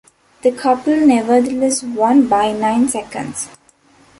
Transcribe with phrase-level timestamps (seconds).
[0.41, 3.49] The couple nevertheless won by nine seconds.